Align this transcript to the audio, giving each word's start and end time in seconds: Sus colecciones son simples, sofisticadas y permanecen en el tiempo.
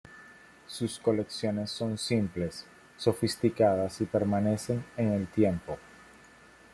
Sus 0.65 0.97
colecciones 0.97 1.69
son 1.69 1.95
simples, 1.95 2.65
sofisticadas 2.97 4.01
y 4.01 4.05
permanecen 4.05 4.83
en 4.97 5.13
el 5.13 5.27
tiempo. 5.27 5.77